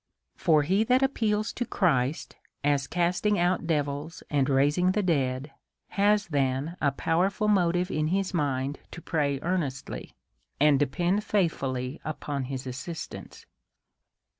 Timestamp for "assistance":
12.65-13.45